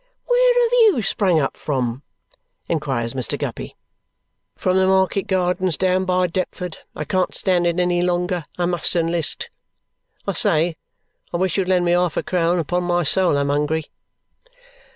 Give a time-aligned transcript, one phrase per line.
[0.25, 2.01] "Where have you sprung up from?"
[2.67, 3.37] inquires Mr.
[3.37, 3.75] Guppy.
[4.55, 6.79] "From the market gardens down by Deptford.
[6.95, 8.45] I can't stand it any longer.
[8.57, 9.51] I must enlist.
[10.25, 10.75] I say!
[11.31, 12.57] I wish you'd lend me half a crown.
[12.57, 13.91] Upon my soul, I'm hungry."